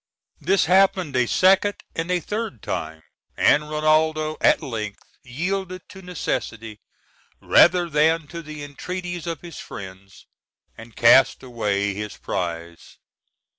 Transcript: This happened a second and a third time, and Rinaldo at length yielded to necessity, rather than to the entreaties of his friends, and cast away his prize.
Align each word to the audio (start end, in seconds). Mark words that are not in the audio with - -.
This 0.39 0.65
happened 0.65 1.15
a 1.15 1.27
second 1.27 1.75
and 1.95 2.09
a 2.09 2.19
third 2.19 2.63
time, 2.63 3.03
and 3.37 3.69
Rinaldo 3.69 4.35
at 4.41 4.63
length 4.63 5.03
yielded 5.23 5.87
to 5.89 6.01
necessity, 6.01 6.79
rather 7.39 7.87
than 7.87 8.25
to 8.29 8.41
the 8.41 8.63
entreaties 8.63 9.27
of 9.27 9.41
his 9.41 9.59
friends, 9.59 10.25
and 10.75 10.95
cast 10.95 11.43
away 11.43 11.93
his 11.93 12.17
prize. 12.17 12.97